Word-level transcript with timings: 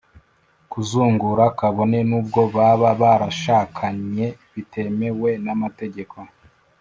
kuzungura, 0.71 1.45
kabone 1.59 1.99
n'ubwo 2.09 2.41
baba 2.55 2.89
barashakanye 3.01 4.27
bitemewe 4.53 5.29
n'amategeko 5.45 6.17